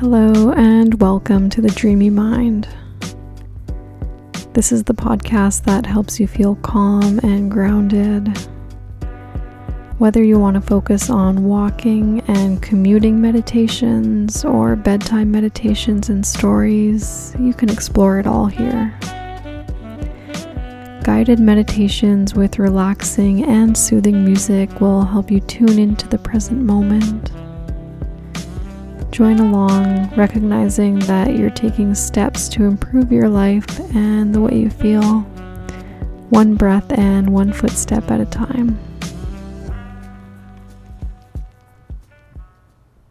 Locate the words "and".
0.52-0.98, 7.18-7.50, 12.28-12.62, 16.08-16.24, 23.44-23.76, 33.94-34.34, 36.98-37.28